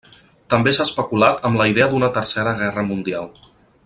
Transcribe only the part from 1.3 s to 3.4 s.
amb la idea d'una Tercera Guerra Mundial.